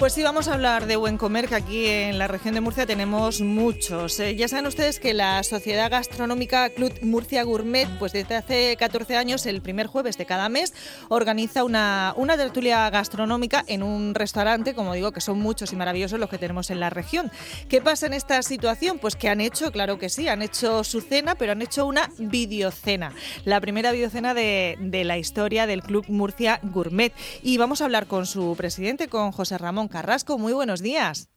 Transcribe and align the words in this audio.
Pues 0.00 0.14
sí, 0.14 0.22
vamos 0.22 0.48
a 0.48 0.54
hablar 0.54 0.86
de 0.86 0.96
buen 0.96 1.18
comer, 1.18 1.46
que 1.46 1.56
aquí 1.56 1.86
en 1.86 2.16
la 2.16 2.26
región 2.26 2.54
de 2.54 2.62
Murcia 2.62 2.86
tenemos 2.86 3.42
muchos. 3.42 4.18
Eh, 4.18 4.34
ya 4.34 4.48
saben 4.48 4.66
ustedes 4.66 4.98
que 4.98 5.12
la 5.12 5.42
Sociedad 5.42 5.90
Gastronómica 5.90 6.70
Club 6.70 6.94
Murcia 7.02 7.42
Gourmet, 7.42 7.86
pues 7.98 8.12
desde 8.12 8.34
hace 8.34 8.76
14 8.78 9.18
años, 9.18 9.44
el 9.44 9.60
primer 9.60 9.88
jueves 9.88 10.16
de 10.16 10.24
cada 10.24 10.48
mes, 10.48 10.72
organiza 11.10 11.64
una, 11.64 12.14
una 12.16 12.38
tertulia 12.38 12.88
gastronómica 12.88 13.62
en 13.66 13.82
un 13.82 14.14
restaurante, 14.14 14.74
como 14.74 14.94
digo, 14.94 15.12
que 15.12 15.20
son 15.20 15.38
muchos 15.38 15.70
y 15.74 15.76
maravillosos 15.76 16.18
los 16.18 16.30
que 16.30 16.38
tenemos 16.38 16.70
en 16.70 16.80
la 16.80 16.88
región. 16.88 17.30
¿Qué 17.68 17.82
pasa 17.82 18.06
en 18.06 18.14
esta 18.14 18.42
situación? 18.42 18.98
Pues 19.00 19.16
que 19.16 19.28
han 19.28 19.42
hecho, 19.42 19.70
claro 19.70 19.98
que 19.98 20.08
sí, 20.08 20.28
han 20.28 20.40
hecho 20.40 20.82
su 20.82 21.02
cena, 21.02 21.34
pero 21.34 21.52
han 21.52 21.60
hecho 21.60 21.84
una 21.84 22.10
videocena. 22.16 23.12
La 23.44 23.60
primera 23.60 23.92
videocena 23.92 24.32
de, 24.32 24.78
de 24.80 25.04
la 25.04 25.18
historia 25.18 25.66
del 25.66 25.82
Club 25.82 26.06
Murcia 26.08 26.58
Gourmet. 26.62 27.12
Y 27.42 27.58
vamos 27.58 27.82
a 27.82 27.84
hablar 27.84 28.06
con 28.06 28.24
su 28.24 28.54
presidente, 28.56 29.08
con 29.08 29.30
José 29.32 29.58
Ramón 29.58 29.89
Carrasco. 29.90 30.38
Muy 30.38 30.52
buenos 30.52 30.80
días. 30.80 31.30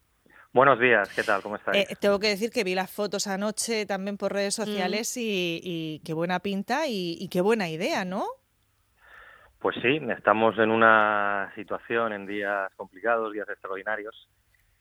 Buenos 0.54 0.80
días, 0.80 1.12
¿qué 1.16 1.24
tal? 1.24 1.42
¿Cómo 1.42 1.56
estáis? 1.56 1.90
Eh, 1.90 1.96
tengo 2.00 2.20
que 2.20 2.28
decir 2.28 2.52
que 2.52 2.64
vi 2.64 2.76
las 2.76 2.92
fotos 2.92 3.26
anoche 3.26 3.88
también 3.88 4.18
por 4.18 4.32
redes 4.32 4.54
sociales 4.54 5.18
y, 5.18 6.00
qué 6.06 6.14
buena 6.14 6.40
pinta 6.42 6.84
y, 6.88 7.28
qué 7.30 7.42
buena 7.42 7.70
idea, 7.70 8.06
¿no? 8.06 8.26
Pues 9.58 9.76
sí, 9.82 10.00
estamos 10.16 10.60
en 10.60 10.70
una 10.70 11.52
situación 11.56 12.14
en 12.14 12.28
días 12.28 12.72
complicados, 12.76 13.34
días 13.34 13.50
extraordinarios 13.50 14.30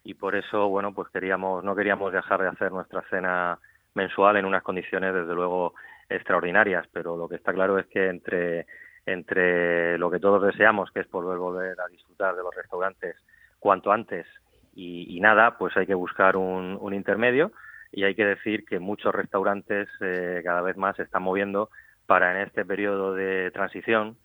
y 0.04 0.12
por 0.12 0.36
eso, 0.36 0.68
bueno, 0.68 0.92
pues 0.92 1.08
queríamos 1.10 1.64
no 1.64 1.74
queríamos 1.74 2.12
dejar 2.12 2.42
de 2.42 2.48
hacer 2.48 2.70
nuestra 2.70 3.02
cena 3.08 3.58
mensual 3.94 4.36
en 4.36 4.44
unas 4.44 4.62
condiciones 4.62 5.14
desde 5.14 5.34
luego 5.34 5.74
extraordinarias, 6.10 6.86
pero 6.92 7.16
lo 7.16 7.28
que 7.28 7.36
está 7.36 7.54
claro 7.54 7.78
es 7.78 7.86
que 7.86 8.08
entre 8.08 8.66
entre 9.06 9.96
lo 9.98 10.10
que 10.10 10.20
todos 10.20 10.42
deseamos, 10.42 10.91
que 10.91 11.00
es 11.00 11.06
poder 11.06 11.38
volver 11.38 11.80
a 11.80 11.88
disfrutar 11.88 12.36
de 12.36 12.42
los 12.42 12.54
restaurantes 12.54 13.16
cuanto 13.62 13.92
antes. 13.92 14.26
Y, 14.74 15.20
nada, 15.20 15.56
pues 15.56 15.76
hay 15.76 15.86
que 15.86 15.94
buscar 15.94 16.36
un, 16.36 16.92
intermedio 16.92 17.52
y 17.92 18.04
hay 18.04 18.14
que 18.14 18.24
decir 18.24 18.64
que 18.64 18.78
muchos 18.80 19.14
restaurantes 19.14 19.88
eh, 20.00 20.41
cada 20.42 20.62
vez 20.62 20.77
más 20.77 20.96
se 20.96 21.02
están 21.04 21.22
moviendo 21.22 21.70
para 22.06 22.32
en 22.32 22.38
este 22.46 22.64
periodo 22.64 23.14
de 23.14 23.50
transición 23.52 24.16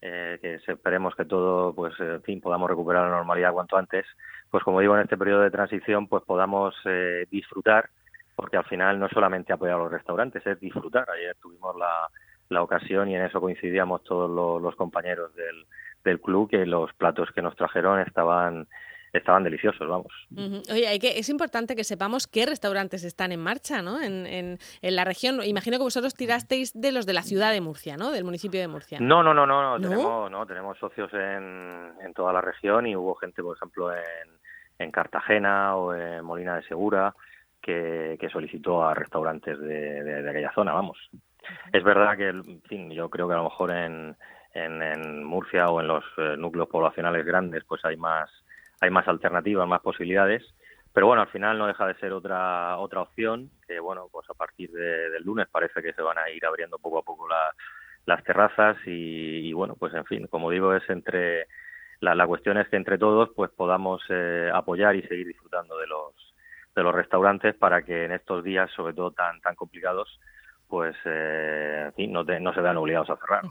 eh, 0.00 0.38
que 0.40 0.54
esperemos 0.54 1.14
que 1.16 1.24
todo 1.24 1.74
pues 1.74 1.92
en 1.98 2.22
fin 2.22 2.40
podamos 2.40 2.70
recuperar 2.70 3.04
la 3.04 3.16
normalidad 3.16 3.52
cuanto 3.52 3.76
antes 3.76 4.06
pues 4.50 4.62
como 4.62 4.80
digo 4.80 4.94
en 4.94 5.02
este 5.02 5.16
periodo 5.16 5.40
de 5.40 5.50
transición 5.50 6.06
pues 6.06 6.22
podamos 6.24 6.74
eh, 6.84 7.26
disfrutar 7.30 7.90
porque 8.36 8.58
al 8.58 8.64
final 8.64 9.00
no 9.00 9.08
solamente 9.08 9.52
apoyar 9.52 9.76
a 9.76 9.78
los 9.78 9.90
restaurantes 9.90 10.46
es 10.46 10.60
disfrutar. 10.60 11.08
Ayer 11.10 11.36
tuvimos 11.40 11.74
la, 11.76 12.08
la 12.48 12.62
ocasión 12.62 13.08
y 13.08 13.16
en 13.16 13.22
eso 13.22 13.40
coincidíamos 13.40 14.02
todos 14.04 14.30
los 14.60 14.76
compañeros 14.76 15.34
del, 15.34 15.66
del 16.04 16.20
club 16.20 16.48
que 16.50 16.66
los 16.66 16.92
platos 16.94 17.30
que 17.34 17.42
nos 17.42 17.56
trajeron 17.56 18.00
estaban 18.00 18.68
estaban 19.12 19.44
deliciosos, 19.44 19.88
vamos. 19.88 20.12
Oye, 20.70 20.86
hay 20.86 20.98
que, 20.98 21.18
es 21.18 21.30
importante 21.30 21.74
que 21.74 21.84
sepamos 21.84 22.26
qué 22.26 22.44
restaurantes 22.44 23.02
están 23.02 23.32
en 23.32 23.40
marcha, 23.40 23.80
¿no? 23.80 24.02
En, 24.02 24.26
en, 24.26 24.58
la 24.82 25.04
región. 25.04 25.40
Imagino 25.42 25.78
que 25.78 25.84
vosotros 25.84 26.12
tirasteis 26.12 26.78
de 26.78 26.92
los 26.92 27.06
de 27.06 27.14
la 27.14 27.22
ciudad 27.22 27.52
de 27.52 27.62
Murcia, 27.62 27.96
¿no? 27.96 28.10
Del 28.10 28.24
municipio 28.24 28.60
de 28.60 28.68
Murcia. 28.68 28.98
No, 29.00 29.22
no, 29.22 29.32
no, 29.32 29.46
no, 29.46 29.80
Tenemos, 29.80 30.30
no 30.30 30.46
tenemos 30.46 30.78
socios 30.78 31.10
en, 31.14 31.92
en 32.02 32.12
toda 32.14 32.32
la 32.32 32.42
región 32.42 32.86
y 32.86 32.94
hubo 32.94 33.14
gente, 33.14 33.42
por 33.42 33.56
ejemplo, 33.56 33.90
en, 33.90 34.28
en 34.78 34.90
Cartagena 34.90 35.76
o 35.76 35.94
en 35.94 36.22
Molina 36.22 36.56
de 36.56 36.62
Segura 36.64 37.14
que, 37.66 38.16
que 38.20 38.28
solicitó 38.28 38.84
a 38.84 38.94
restaurantes 38.94 39.58
de, 39.58 40.02
de, 40.04 40.30
aquella 40.30 40.52
zona, 40.52 40.72
vamos. 40.72 40.98
Es 41.72 41.82
verdad 41.82 42.16
que, 42.16 42.28
en 42.28 42.62
fin, 42.62 42.90
yo 42.90 43.08
creo 43.10 43.28
que 43.28 43.34
a 43.34 43.38
lo 43.38 43.44
mejor 43.44 43.70
en, 43.72 44.16
en, 44.56 45.24
Murcia 45.24 45.66
o 45.66 45.80
en 45.80 45.88
los 45.88 46.04
eh, 46.16 46.36
núcleos 46.38 46.68
poblacionales 46.68 47.24
grandes 47.24 47.64
pues 47.64 47.84
hay 47.84 47.96
más 47.96 48.30
hay 48.80 48.90
más 48.90 49.08
alternativas, 49.08 49.66
más 49.66 49.80
posibilidades, 49.80 50.42
pero 50.92 51.06
bueno, 51.06 51.22
al 51.22 51.28
final 51.28 51.58
no 51.58 51.66
deja 51.66 51.86
de 51.86 51.94
ser 51.94 52.12
otra 52.12 52.76
otra 52.78 53.00
opción 53.02 53.50
que 53.66 53.80
bueno, 53.80 54.08
pues 54.12 54.28
a 54.30 54.34
partir 54.34 54.70
del 54.70 55.22
lunes 55.22 55.46
parece 55.50 55.82
que 55.82 55.92
se 55.92 56.02
van 56.02 56.18
a 56.18 56.30
ir 56.30 56.44
abriendo 56.44 56.78
poco 56.78 56.98
a 56.98 57.02
poco 57.02 57.26
las 58.06 58.24
terrazas 58.24 58.76
y, 58.86 59.52
bueno, 59.52 59.74
pues 59.78 59.92
en 59.94 60.04
fin, 60.04 60.26
como 60.26 60.50
digo, 60.50 60.74
es 60.74 60.88
entre 60.90 61.46
la, 62.00 62.14
la 62.14 62.26
cuestión 62.26 62.58
es 62.58 62.68
que 62.68 62.76
entre 62.76 62.98
todos 62.98 63.30
pues 63.34 63.50
podamos 63.50 64.02
eh, 64.10 64.50
apoyar 64.52 64.94
y 64.94 65.02
seguir 65.02 65.26
disfrutando 65.26 65.76
de 65.78 65.86
los 65.86 66.14
de 66.74 66.82
los 66.82 66.94
restaurantes 66.94 67.54
para 67.54 67.82
que 67.82 68.04
en 68.04 68.12
estos 68.12 68.44
días, 68.44 68.70
sobre 68.72 68.92
todo 68.92 69.10
tan 69.10 69.40
tan 69.40 69.54
complicados, 69.54 70.20
pues 70.68 70.96
eh, 71.04 71.90
no, 72.08 72.24
no, 72.24 72.54
se 72.54 72.60
vean 72.60 72.76
obligados 72.76 73.08
a 73.10 73.16
cerrar. 73.16 73.42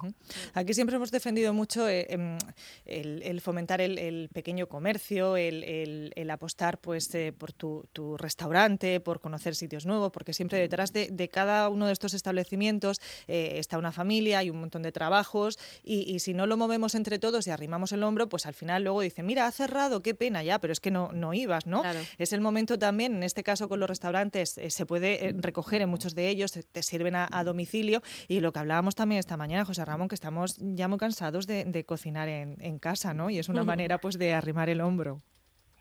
Aquí 0.54 0.74
siempre 0.74 0.98
hemos 0.98 1.12
defendido 1.12 1.54
mucho 1.54 1.88
eh, 1.88 2.08
em, 2.10 2.38
el, 2.86 3.40
fomentar 3.42 3.80
el, 3.80 4.30
pequeño 4.34 4.68
comercio, 4.68 5.38
el, 5.38 6.30
apostar 6.30 6.80
pues 6.80 7.14
eh, 7.16 7.32
por 7.32 7.54
tu, 7.54 8.18
restaurante, 8.18 9.00
por 9.00 9.22
conocer 9.22 9.56
sitios 9.56 9.86
nuevos, 9.86 10.12
porque 10.12 10.34
siempre 10.34 10.60
detrás 10.60 10.92
de, 10.92 11.30
cada 11.30 11.70
uno 11.70 11.88
de 11.88 11.94
estos 11.94 12.14
establecimientos 12.14 13.00
está 13.28 13.78
una 13.78 13.92
familia, 13.92 14.44
y 14.44 14.50
un 14.50 14.60
montón 14.60 14.82
de 14.82 14.92
trabajos, 14.92 15.58
y, 15.84 16.20
si 16.20 16.34
no 16.34 16.48
lo 16.48 16.58
movemos 16.58 16.96
entre 16.96 17.20
todos 17.20 17.48
y 17.48 17.52
arrimamos 17.52 17.92
el 17.92 18.04
hombro, 18.04 18.28
pues 18.28 18.46
al 18.46 18.54
final 18.54 18.84
luego 18.84 19.02
dicen, 19.02 19.26
mira, 19.26 19.46
ha 19.46 19.52
cerrado, 19.52 20.02
qué 20.02 20.16
pena 20.16 20.44
ya, 20.44 20.60
pero 20.60 20.74
es 20.74 20.80
que 20.80 20.92
no, 20.92 21.12
no 21.14 21.34
ibas, 21.34 21.66
¿no? 21.66 21.84
Es 22.18 22.34
el 22.34 22.42
momento 22.42 22.78
también, 22.78 23.16
en 23.16 23.24
este 23.24 23.44
caso 23.44 23.70
con 23.70 23.80
los 23.80 23.90
restaurantes, 23.90 24.60
se 24.68 24.86
puede 24.86 25.34
recoger 25.38 25.82
en 25.82 25.90
muchos 25.90 26.16
de 26.16 26.30
ellos, 26.30 26.52
te 26.52 26.84
sirve 26.84 27.05
a, 27.14 27.44
domicilio. 27.44 28.02
Y 28.28 28.40
lo 28.40 28.52
que 28.52 28.60
hablábamos 28.60 28.96
también 28.96 29.20
esta 29.20 29.38
mañana, 29.38 29.66
José 29.66 29.86
Ramón, 29.86 30.08
que 30.08 30.16
estamos 30.16 30.58
ya 30.58 30.88
muy 30.88 30.98
cansados 30.98 31.46
de, 31.46 31.86
cocinar 31.86 32.30
en, 32.30 32.80
casa, 32.80 33.14
¿no? 33.14 33.30
Y 33.30 33.38
es 33.38 33.50
una 33.50 33.64
manera 33.64 34.00
pues 34.00 34.18
de 34.18 34.34
arrimar 34.34 34.70
el 34.70 34.82
hombro. 34.82 35.22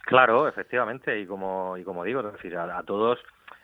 Claro, 0.05 0.47
efectivamente, 0.47 1.19
y 1.19 1.27
como, 1.27 1.79
y 1.79 1.85
como 1.85 2.05
digo, 2.05 2.23
decir, 2.23 2.57
a, 2.59 2.83
todos, 2.83 3.19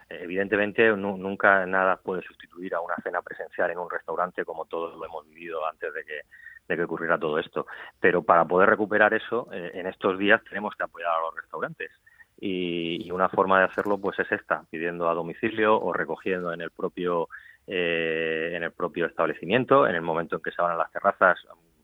evidentemente 0.08 0.90
nunca 0.96 1.66
nada 1.66 1.98
puede 1.98 2.22
sustituir 2.22 2.74
a 2.74 2.80
una 2.80 2.96
cena 3.02 3.20
presencial 3.20 3.70
en 3.70 3.78
un 3.78 3.90
restaurante 3.90 4.44
como 4.44 4.64
todos 4.64 4.96
lo 4.96 5.04
hemos 5.04 5.28
vivido 5.28 5.66
antes 5.66 5.92
de 5.92 6.02
que, 6.04 6.20
de 6.66 6.76
que 6.76 6.84
ocurriera 6.84 7.18
todo 7.18 7.38
esto. 7.38 7.66
Pero 8.00 8.22
para 8.22 8.46
poder 8.46 8.70
recuperar 8.70 9.12
eso, 9.12 9.48
eh, 9.52 9.72
en 9.74 9.86
estos 9.86 10.18
días 10.18 10.42
tenemos 10.44 10.74
que 10.74 10.84
apoyar 10.84 11.10
a 11.10 11.20
los 11.26 11.36
restaurantes. 11.36 11.90
Y, 12.38 13.06
y, 13.06 13.10
una 13.10 13.28
forma 13.28 13.58
de 13.58 13.66
hacerlo 13.66 13.98
pues 13.98 14.18
es 14.18 14.32
esta, 14.32 14.64
pidiendo 14.70 15.10
a 15.10 15.14
domicilio 15.14 15.78
o 15.78 15.92
recogiendo 15.92 16.54
en 16.54 16.62
el 16.62 16.70
propio 16.70 17.28
eh, 17.72 18.52
en 18.56 18.64
el 18.64 18.72
propio 18.72 19.06
establecimiento, 19.06 19.86
en 19.86 19.94
el 19.94 20.02
momento 20.02 20.36
en 20.36 20.42
que 20.42 20.50
se 20.50 20.60
van 20.60 20.72
a 20.72 20.76
las 20.76 20.90
terrazas, 20.90 21.38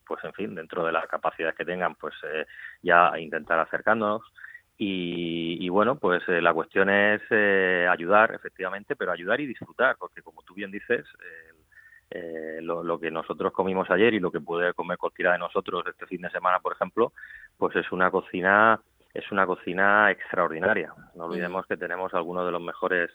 pues 0.04 0.22
en 0.24 0.32
fin, 0.32 0.54
dentro 0.54 0.84
de 0.84 0.90
las 0.90 1.06
capacidades 1.06 1.56
que 1.56 1.64
tengan, 1.64 1.94
pues 1.94 2.14
eh, 2.24 2.44
ya 2.82 3.12
intentar 3.18 3.60
acercándonos. 3.60 4.22
Y, 4.78 5.68
bueno, 5.70 5.96
pues 5.96 6.22
eh, 6.28 6.42
la 6.42 6.52
cuestión 6.52 6.90
es 6.90 7.22
eh, 7.30 7.86
ayudar, 7.90 8.34
efectivamente, 8.34 8.94
pero 8.94 9.10
ayudar 9.10 9.40
y 9.40 9.46
disfrutar, 9.46 9.96
porque 9.98 10.20
como 10.20 10.42
tú 10.42 10.54
bien 10.54 10.70
dices, 10.70 11.06
lo, 12.60 12.82
lo, 12.82 12.98
que 12.98 13.10
nosotros 13.10 13.52
comimos 13.52 13.90
ayer 13.90 14.14
y 14.14 14.20
lo 14.20 14.30
que 14.30 14.40
puede 14.40 14.74
comer 14.74 14.98
cualquiera 14.98 15.32
de 15.32 15.38
nosotros 15.38 15.84
este 15.86 16.06
fin 16.06 16.20
de 16.20 16.30
semana, 16.30 16.60
por 16.60 16.72
ejemplo, 16.72 17.12
pues 17.56 17.76
es 17.76 17.90
una 17.92 18.10
cocina 18.10 18.80
es 19.14 19.30
una 19.32 19.46
cocina 19.46 20.10
extraordinaria. 20.10 20.92
No 21.14 21.24
olvidemos 21.24 21.66
que 21.66 21.76
tenemos 21.76 22.12
algunos 22.12 22.44
de 22.44 22.52
los 22.52 22.60
mejores 22.60 23.10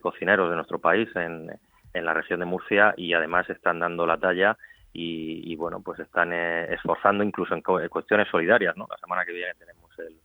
cocineros 0.00 0.48
de 0.48 0.56
nuestro 0.56 0.78
país 0.78 1.08
en, 1.16 1.50
en 1.92 2.04
la 2.04 2.14
región 2.14 2.40
de 2.40 2.46
Murcia 2.46 2.94
y 2.96 3.12
además 3.14 3.48
están 3.50 3.80
dando 3.80 4.06
la 4.06 4.18
talla 4.18 4.56
y, 4.94 5.56
bueno, 5.56 5.80
pues 5.82 6.00
están 6.00 6.32
eh, 6.34 6.66
esforzando 6.74 7.24
incluso 7.24 7.54
en, 7.54 7.62
cuestiones 7.62 8.28
solidarias, 8.28 8.76
¿no? 8.76 8.86
La 8.90 8.98
semana 8.98 9.24
que 9.24 9.32
viene 9.32 9.54
tenemos 9.54 9.90
el, 9.98 10.18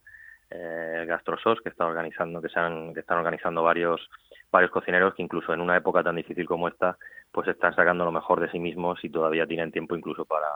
eh, 0.49 1.05
GastroSOS 1.07 1.61
que 1.61 1.69
está 1.69 1.85
organizando, 1.85 2.41
que, 2.41 2.49
se 2.49 2.59
han, 2.59 2.93
que 2.93 2.99
están 2.99 3.17
organizando 3.17 3.63
varios 3.63 4.09
varios 4.51 4.71
cocineros 4.71 5.13
que 5.13 5.23
incluso 5.23 5.53
en 5.53 5.61
una 5.61 5.77
época 5.77 6.03
tan 6.03 6.15
difícil 6.15 6.45
como 6.45 6.67
esta, 6.67 6.97
pues 7.31 7.47
están 7.47 7.75
sacando 7.75 8.05
lo 8.05 8.11
mejor 8.11 8.39
de 8.39 8.49
sí 8.49 8.59
mismos 8.59 9.03
y 9.03 9.09
todavía 9.09 9.47
tienen 9.47 9.71
tiempo 9.71 9.95
incluso 9.95 10.25
para, 10.25 10.47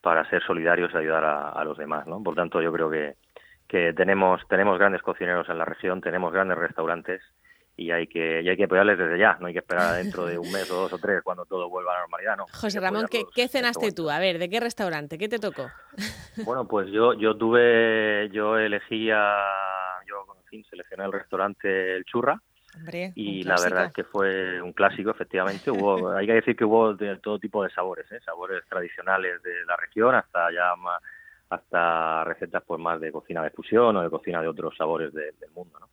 para 0.00 0.28
ser 0.28 0.42
solidarios 0.42 0.92
y 0.92 0.96
ayudar 0.98 1.24
a, 1.24 1.50
a 1.50 1.64
los 1.64 1.78
demás, 1.78 2.06
¿no? 2.06 2.22
Por 2.22 2.34
tanto, 2.34 2.60
yo 2.60 2.72
creo 2.72 2.90
que, 2.90 3.16
que 3.68 3.92
tenemos, 3.92 4.46
tenemos 4.48 4.78
grandes 4.78 5.02
cocineros 5.02 5.48
en 5.48 5.58
la 5.58 5.64
región, 5.64 6.00
tenemos 6.00 6.32
grandes 6.32 6.58
restaurantes 6.58 7.22
y 7.76 7.90
hay 7.90 8.06
que 8.06 8.42
y 8.42 8.48
hay 8.48 8.56
que 8.56 8.64
apoyarles 8.64 8.98
desde 8.98 9.18
ya, 9.18 9.36
no 9.40 9.46
hay 9.46 9.52
que 9.52 9.58
esperar 9.58 9.96
dentro 9.96 10.24
de 10.24 10.38
un 10.38 10.50
mes 10.50 10.70
o 10.70 10.82
dos 10.82 10.92
o 10.94 10.98
tres 10.98 11.22
cuando 11.22 11.44
todo 11.44 11.68
vuelva 11.68 11.92
a 11.92 11.94
la 11.94 12.00
normalidad, 12.00 12.36
¿no? 12.36 12.46
José 12.52 12.80
Ramón, 12.80 13.06
¿qué, 13.10 13.24
¿qué 13.34 13.48
cenaste 13.48 13.92
tú? 13.92 14.10
A 14.10 14.18
ver, 14.18 14.38
¿de 14.38 14.48
qué 14.48 14.60
restaurante? 14.60 15.18
¿Qué 15.18 15.28
te 15.28 15.38
tocó? 15.38 15.70
Bueno, 16.44 16.68
pues 16.68 16.90
yo 16.90 17.14
yo 17.14 17.34
tuve 17.34 18.28
yo 18.30 18.58
elegí 18.58 19.10
a 19.10 19.38
yo 20.06 20.26
en 20.36 20.44
fin, 20.44 20.64
seleccioné 20.68 21.04
el 21.04 21.12
restaurante 21.12 21.96
El 21.96 22.04
Churra. 22.04 22.40
y 23.14 23.42
la 23.42 23.56
verdad 23.58 23.86
es 23.86 23.92
que 23.94 24.04
fue 24.04 24.60
un 24.60 24.74
clásico, 24.74 25.10
efectivamente. 25.10 25.70
Hubo, 25.70 26.10
hay 26.16 26.26
que 26.26 26.34
decir 26.34 26.54
que 26.54 26.66
hubo 26.66 26.94
de 26.94 27.16
todo 27.16 27.38
tipo 27.38 27.64
de 27.64 27.70
sabores, 27.70 28.10
¿eh? 28.12 28.20
sabores 28.22 28.64
tradicionales 28.68 29.42
de 29.42 29.64
la 29.64 29.76
región 29.76 30.14
hasta 30.14 30.52
ya 30.52 30.76
más, 30.76 31.00
hasta 31.48 32.24
recetas 32.24 32.62
pues 32.66 32.80
más 32.80 33.00
de 33.00 33.12
cocina 33.12 33.42
de 33.42 33.50
fusión 33.50 33.96
o 33.96 34.02
de 34.02 34.10
cocina 34.10 34.42
de 34.42 34.48
otros 34.48 34.76
sabores 34.76 35.12
del 35.12 35.34
mundo, 35.54 35.78
¿no? 35.80 35.88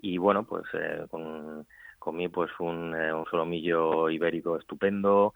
Y 0.00 0.16
bueno, 0.16 0.44
pues 0.44 0.64
eh, 0.72 1.06
con, 1.10 1.66
comí 1.98 2.28
pues 2.28 2.50
un, 2.60 2.94
un 2.94 3.24
solomillo 3.30 4.08
ibérico 4.08 4.58
estupendo, 4.58 5.34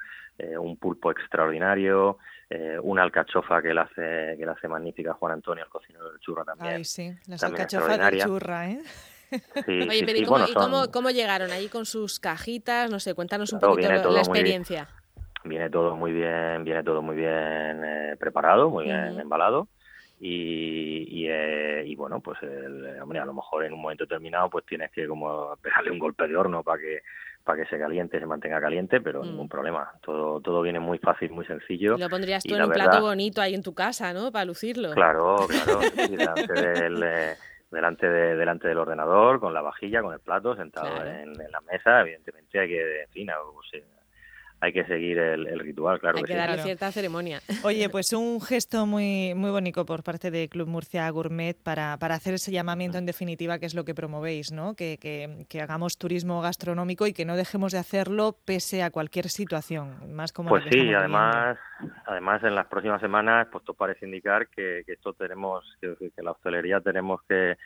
un 0.58 0.76
pulpo 0.78 1.10
extraordinario, 1.10 2.18
una 2.82 3.02
alcachofa 3.02 3.60
que 3.60 3.74
la 3.74 3.82
hace 3.82 4.36
que 4.38 4.46
la 4.46 4.52
hace 4.52 4.66
magnífica 4.66 5.14
Juan 5.14 5.34
Antonio, 5.34 5.64
el 5.64 5.70
cocinero 5.70 6.10
del 6.10 6.20
churra 6.20 6.44
también. 6.44 6.74
Ay, 6.76 6.84
sí, 6.84 7.12
las 7.26 7.42
alcachofas 7.44 7.98
del 7.98 8.20
churra, 8.20 8.70
¿eh? 8.70 8.82
Oye, 9.66 10.04
pero 10.04 10.18
¿y, 10.18 10.24
cómo, 10.90 11.10
llegaron 11.10 11.50
ahí 11.50 11.68
con 11.68 11.86
sus 11.86 12.20
cajitas? 12.20 12.90
No 12.90 13.00
sé, 13.00 13.14
cuéntanos 13.14 13.52
un 13.52 13.60
poquito 13.60 14.10
la 14.10 14.20
experiencia. 14.20 14.88
Viene 15.44 15.70
todo 15.70 15.96
muy 15.96 16.12
bien, 16.12 16.64
viene 16.64 16.82
todo 16.82 17.02
muy 17.02 17.16
bien 17.16 17.82
eh, 17.84 18.16
preparado, 18.18 18.70
muy 18.70 18.84
bien 18.84 19.18
embalado. 19.20 19.68
Y, 20.20 21.26
eh, 21.28 21.82
y, 21.84 21.94
bueno, 21.96 22.20
pues 22.20 22.42
el, 22.42 22.98
hombre, 23.02 23.18
a 23.18 23.26
lo 23.26 23.34
mejor 23.34 23.64
en 23.64 23.74
un 23.74 23.82
momento 23.82 24.04
determinado 24.04 24.48
pues 24.48 24.64
tienes 24.64 24.90
que 24.90 25.06
como 25.06 25.54
pegarle 25.60 25.90
un 25.90 25.98
golpe 25.98 26.26
de 26.26 26.36
horno 26.36 26.62
para 26.62 26.80
que 26.80 27.00
para 27.42 27.62
que 27.62 27.68
se 27.68 27.78
caliente, 27.78 28.18
se 28.18 28.24
mantenga 28.24 28.58
caliente, 28.58 29.02
pero 29.02 29.22
mm. 29.22 29.26
ningún 29.26 29.48
problema. 29.50 29.92
Todo 30.00 30.40
todo 30.40 30.62
viene 30.62 30.80
muy 30.80 30.98
fácil, 30.98 31.30
muy 31.30 31.44
sencillo. 31.44 31.98
lo 31.98 32.08
pondrías 32.08 32.42
tú 32.42 32.54
en 32.54 32.64
un 32.64 32.70
plato 32.70 33.02
bonito 33.02 33.42
ahí 33.42 33.54
en 33.54 33.62
tu 33.62 33.74
casa, 33.74 34.14
¿no? 34.14 34.32
Para 34.32 34.46
lucirlo. 34.46 34.92
Claro, 34.92 35.36
claro. 35.46 35.80
delante 36.10 36.52
del, 36.54 37.02
eh, 37.02 37.34
delante, 37.70 38.08
de, 38.08 38.36
delante 38.36 38.68
del 38.68 38.78
ordenador, 38.78 39.40
con 39.40 39.52
la 39.52 39.60
vajilla, 39.60 40.00
con 40.00 40.14
el 40.14 40.20
plato, 40.20 40.56
sentado 40.56 41.04
en, 41.04 41.34
la 41.34 41.60
mesa. 41.70 42.00
Evidentemente 42.00 42.60
hay 42.60 42.68
que, 42.68 43.02
en 43.02 43.08
fin, 43.10 43.30
hay 44.60 44.72
que 44.72 44.84
seguir 44.84 45.18
el, 45.18 45.58
ritual, 45.58 46.00
claro. 46.00 46.18
Hay 46.18 46.24
que, 46.24 46.34
darle 46.34 46.62
cierta 46.62 46.90
ceremonia. 46.90 47.40
Oye, 47.64 47.88
pues 47.90 48.12
un 48.12 48.40
gesto 48.40 48.86
muy, 48.86 49.34
muy 49.34 49.50
bonito 49.50 49.84
por 49.84 50.02
parte 50.02 50.30
de 50.30 50.48
Club 50.48 50.68
Murcia 50.68 51.08
Gourmet 51.10 51.54
para, 51.54 51.98
para 51.98 52.14
hacer 52.14 52.34
ese 52.34 52.50
llamamiento 52.50 52.98
en 52.98 53.06
definitiva, 53.06 53.58
que 53.58 53.66
es 53.66 53.74
lo 53.74 53.84
que 53.84 53.94
promovéis, 53.94 54.52
¿no? 54.52 54.74
Que, 54.74 54.98
que, 54.98 55.60
hagamos 55.60 55.96
turismo 55.96 56.40
gastronómico 56.42 57.06
y 57.06 57.12
que 57.12 57.24
no 57.24 57.36
dejemos 57.36 57.72
de 57.72 57.78
hacerlo 57.78 58.36
pese 58.44 58.82
a 58.82 58.90
cualquier 58.90 59.28
situación, 59.28 60.14
más 60.14 60.32
como 60.32 60.50
Pues 60.50 60.64
sí, 60.70 60.92
además, 60.92 61.58
además 62.06 62.42
en 62.42 62.54
las 62.54 62.66
próximas 62.66 63.00
semanas, 63.00 63.48
pues 63.50 63.64
todo 63.64 63.76
parece 63.76 64.04
indicar 64.04 64.48
que, 64.48 64.82
esto 64.86 65.12
tenemos, 65.14 65.64
que, 65.80 65.96
la 66.22 66.32
hostelería 66.32 66.80
tenemos 66.80 67.22
que, 67.28 67.56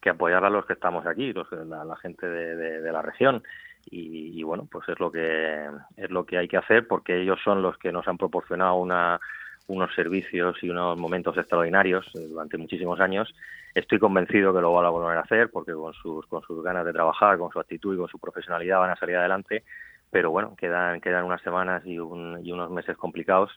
que 0.00 0.10
apoyar 0.10 0.44
a 0.44 0.50
los 0.50 0.66
que 0.66 0.72
estamos 0.72 1.06
aquí, 1.06 1.32
los, 1.32 1.50
la, 1.52 1.84
la 1.84 1.96
gente 1.96 2.26
de 2.26 2.92
la 2.92 3.02
región 3.02 3.42
y, 3.90 4.42
bueno 4.42 4.68
pues 4.70 4.88
es 4.88 4.98
lo 5.00 5.10
que 5.10 5.66
es 5.96 6.10
lo 6.10 6.24
que 6.26 6.38
hay 6.38 6.48
que 6.48 6.56
hacer 6.56 6.86
porque 6.86 7.20
ellos 7.20 7.38
son 7.42 7.62
los 7.62 7.78
que 7.78 7.92
nos 7.92 8.06
han 8.08 8.18
proporcionado 8.18 8.76
una, 8.76 9.20
unos 9.66 9.94
servicios 9.94 10.56
y 10.62 10.70
unos 10.70 10.98
momentos 10.98 11.36
extraordinarios 11.36 12.06
eh, 12.14 12.26
durante 12.28 12.58
muchísimos 12.58 13.00
años. 13.00 13.34
Estoy 13.74 13.98
convencido 13.98 14.54
que 14.54 14.60
lo 14.60 14.72
van 14.72 14.86
a 14.86 14.90
volver 14.90 15.18
a 15.18 15.22
hacer 15.22 15.50
porque 15.50 15.72
con 15.72 15.92
sus 15.94 16.26
con 16.26 16.42
sus 16.42 16.62
ganas 16.62 16.84
de 16.84 16.92
trabajar 16.92 17.38
con 17.38 17.50
su 17.50 17.58
actitud 17.58 17.94
y 17.94 17.98
con 17.98 18.08
su 18.08 18.18
profesionalidad 18.18 18.78
van 18.78 18.90
a 18.90 18.96
salir 18.96 19.16
adelante 19.16 19.64
pero 20.10 20.30
bueno 20.30 20.54
quedan 20.56 21.00
quedan 21.00 21.24
unas 21.24 21.42
semanas 21.42 21.82
y, 21.84 21.94
y 21.94 21.98
unos 21.98 22.70
meses 22.70 22.96
complicados 22.96 23.50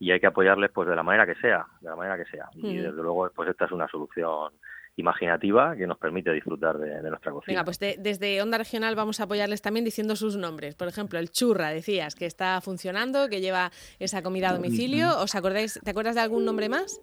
y 0.00 0.10
hay 0.10 0.18
que 0.18 0.26
apoyarles 0.26 0.72
pues 0.72 0.88
de 0.88 0.96
la 0.96 1.04
manera 1.04 1.26
que 1.26 1.40
sea 1.40 1.64
de 1.80 1.88
la 1.88 1.94
manera 1.94 2.16
que 2.16 2.28
sea 2.30 2.48
y 2.54 2.78
desde 2.78 3.02
luego 3.02 3.30
pues 3.34 3.48
esta 3.50 3.66
es 3.66 3.70
una 3.70 3.86
solución 3.86 4.52
imaginativa 4.96 5.76
que 5.76 5.86
nos 5.86 5.98
permite 5.98 6.32
disfrutar 6.32 6.76
de, 6.78 7.08
nuestra 7.08 7.32
cocina. 7.32 7.52
Venga, 7.52 7.64
pues 7.64 7.78
desde 7.78 8.42
Onda 8.42 8.58
Regional 8.58 8.94
vamos 8.94 9.20
a 9.20 9.24
apoyarles 9.24 9.62
también 9.62 9.84
diciendo 9.84 10.16
sus 10.16 10.36
nombres. 10.36 10.74
Por 10.74 10.88
ejemplo, 10.88 11.18
el 11.18 11.30
churra, 11.30 11.70
decías, 11.70 12.14
que 12.14 12.26
está 12.26 12.60
funcionando, 12.60 13.28
que 13.28 13.40
lleva 13.40 13.70
esa 13.98 14.22
comida 14.22 14.50
a 14.50 14.52
domicilio. 14.52 15.08
¿Os 15.18 15.34
acordáis, 15.34 15.80
te 15.82 15.90
acuerdas 15.90 16.14
de 16.14 16.22
algún 16.22 16.44
nombre 16.44 16.68
más? 16.68 17.00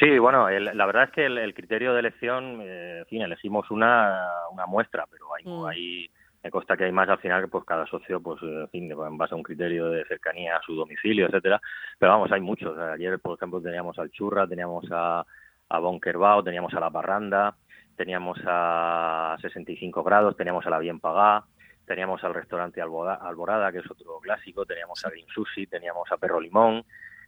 Sí, 0.00 0.18
bueno, 0.18 0.48
la 0.48 0.86
verdad 0.86 1.04
es 1.04 1.10
que 1.10 1.26
el, 1.26 1.54
criterio 1.54 1.92
de 1.92 2.00
elección, 2.00 2.60
eh, 2.62 3.00
en 3.00 3.06
fin, 3.06 3.22
elegimos 3.22 3.70
una, 3.70 4.26
una 4.50 4.66
muestra, 4.66 5.04
pero 5.10 5.26
hay, 5.34 5.44
mm. 5.44 5.66
hay, 5.66 6.10
me 6.42 6.50
consta 6.50 6.76
que 6.76 6.84
hay 6.84 6.92
más 6.92 7.08
al 7.08 7.18
final 7.18 7.42
que 7.42 7.48
pues 7.48 7.64
cada 7.64 7.86
socio, 7.86 8.20
pues 8.20 8.42
en 8.42 8.68
fin, 8.68 8.90
en 8.90 9.18
base 9.18 9.34
a 9.34 9.36
un 9.36 9.42
criterio 9.42 9.90
de 9.90 10.04
cercanía 10.04 10.56
a 10.56 10.62
su 10.62 10.74
domicilio, 10.74 11.26
etcétera. 11.26 11.60
Pero 11.98 12.12
vamos, 12.12 12.32
hay 12.32 12.40
muchos. 12.40 12.76
Ayer, 12.78 13.20
por 13.20 13.36
ejemplo, 13.36 13.60
teníamos 13.60 13.98
al 13.98 14.10
churra, 14.10 14.46
teníamos 14.46 14.84
a 14.90 15.24
a 15.72 15.78
Bonquerbao, 15.78 16.44
teníamos 16.44 16.74
a 16.74 16.80
La 16.80 16.90
Parranda, 16.90 17.56
teníamos 17.96 18.38
a 18.46 19.36
65 19.40 20.02
grados, 20.02 20.36
teníamos 20.36 20.66
a 20.66 20.70
La 20.70 20.78
Bien 20.78 21.00
Pagá, 21.00 21.44
teníamos 21.86 22.22
al 22.24 22.34
restaurante 22.34 22.82
Alborada, 22.82 23.72
que 23.72 23.78
es 23.78 23.90
otro 23.90 24.18
clásico, 24.20 24.66
teníamos 24.66 25.02
a 25.04 25.08
Green 25.08 25.26
Sushi, 25.28 25.66
teníamos 25.66 26.12
a 26.12 26.18
Perro 26.18 26.40
Limón, 26.40 26.84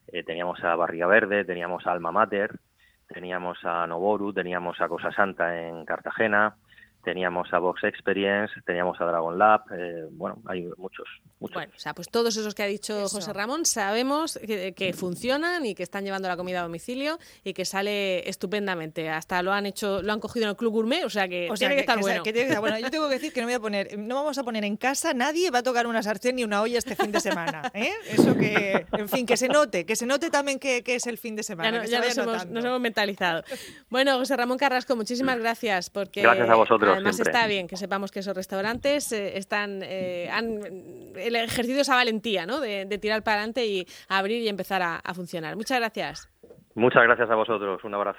eh, 0.09 0.23
teníamos 0.25 0.63
a 0.63 0.77
Barriga 0.77 1.07
Verde, 1.07 1.47
teníamos 1.47 1.87
a 1.87 1.93
Alma 1.93 2.13
Mater, 2.13 2.55
teníamos 3.09 3.65
a 3.65 3.87
Noboru, 3.87 4.35
teníamos 4.35 4.79
a 4.79 4.89
Cosa 4.89 5.11
Santa 5.11 5.59
en 5.59 5.87
Cartagena, 5.87 6.57
teníamos 7.05 7.53
a 7.53 7.59
Vox 7.59 7.85
Experience, 7.85 8.55
teníamos 8.65 9.01
a 9.01 9.05
Dragon 9.05 9.39
Lab, 9.39 9.63
eh, 9.73 10.09
bueno, 10.13 10.39
hay 10.47 10.69
muchos, 10.77 11.07
muchos. 11.39 11.55
Bueno, 11.55 11.73
o 11.77 11.79
sea, 11.79 11.95
pues 11.95 12.09
todos 12.09 12.37
esos 12.37 12.55
que 12.55 12.63
ha 12.63 12.67
dicho 12.67 13.09
José 13.09 13.33
Ramón 13.33 13.67
sabemos 13.67 14.39
que, 14.39 14.95
funcionan 14.97 15.67
y 15.67 15.75
que 15.75 15.83
están 15.83 16.05
llevando 16.05 16.29
la 16.29 16.37
comida 16.37 16.61
a 16.61 16.63
domicilio 16.63 17.19
y 17.43 17.53
que 17.53 17.65
sale 17.65 18.29
estupendamente. 18.29 19.09
Hasta 19.09 19.43
lo 19.43 19.53
han 19.53 19.67
hecho, 19.67 20.03
lo 20.03 20.13
han 20.13 20.21
cogido 20.21 20.45
en 20.45 20.51
el 20.51 20.57
Club 20.57 20.73
Gourmet, 20.73 21.05
o 21.05 21.11
sea 21.11 21.29
que 21.29 21.51
tiene 21.57 21.75
que, 21.75 21.81
estar 21.81 21.99
bueno. 21.99 22.23
bueno. 22.61 22.79
Yo 22.79 22.91
tengo 22.91 23.09
que 23.09 23.15
decir 23.15 23.33
que 23.33 23.41
no 23.41 23.47
voy 23.47 23.55
a 23.55 23.61
poner, 23.61 23.99
no 23.99 24.15
vamos 24.17 24.39
a 24.39 24.45
poner 24.45 24.65
en 24.65 24.77
casa, 24.77 25.15
nadie 25.15 25.51
va 25.51 25.59
a 25.59 25.63
tocar 25.63 25.87
una 25.87 26.03
sartén 26.03 26.37
ni 26.37 26.45
una 26.45 26.63
olla 26.63 26.79
este 26.79 26.97
fin 26.97 27.13
de 27.13 27.21
semana. 27.21 27.71
¿eh? 27.75 27.93
Eso 28.09 28.37
que, 28.37 28.87
en 28.93 29.09
fin, 29.09 29.27
que 29.27 29.37
se 29.37 29.49
note, 29.49 29.87
que 29.87 29.97
se 29.97 30.07
note 30.07 30.31
también 30.31 30.59
que, 30.59 30.83
es 30.87 31.07
el 31.07 31.19
fin 31.19 31.37
de 31.37 31.43
semana. 31.43 31.85
Ya, 31.87 32.01
nos, 32.01 32.17
hemos, 32.17 32.47
nos, 32.47 32.65
hemos, 32.65 32.81
mentalizado. 32.81 33.43
Bueno, 33.89 34.19
José 34.19 34.37
Ramón 34.37 34.59
Carrasco, 34.59 34.97
muchísimas 34.97 35.39
gracias. 35.39 35.91
Porque, 35.91 36.23
gracias 36.23 36.49
a 36.49 36.55
vosotros. 36.55 36.93
Además 36.93 37.19
está 37.19 37.47
bien 37.47 37.67
que 37.67 37.77
sepamos 37.77 38.11
que 38.11 38.21
esos 38.21 38.35
restaurantes 38.35 39.13
eh, 39.13 39.37
están 39.37 39.81
eh, 39.83 40.29
han 40.31 40.61
ejercido 41.43 41.81
esa 41.81 41.97
valentía 41.97 42.47
¿no? 42.47 42.61
de, 42.61 42.87
tirar 42.99 43.23
para 43.23 43.39
adelante 43.39 43.67
y 43.67 43.87
abrir 44.09 44.43
y 44.43 44.49
empezar 44.49 44.83
a 44.83 45.15
funcionar. 45.15 45.57
Muchas 45.57 45.79
gracias. 45.79 46.31
Muchas 46.75 47.05
gracias 47.05 47.31
a 47.31 47.35
vosotros. 47.35 47.83
Un 47.85 47.95
abrazo. 47.95 48.19